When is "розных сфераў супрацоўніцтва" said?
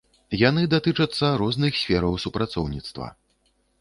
1.41-3.15